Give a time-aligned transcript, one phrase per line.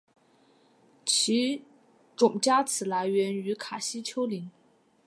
[1.05, 1.63] 其
[2.15, 4.49] 种加词来源于卡西丘陵。